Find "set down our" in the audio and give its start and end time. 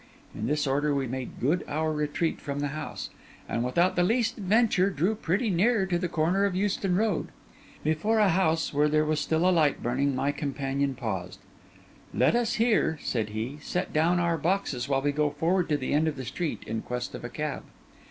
13.61-14.39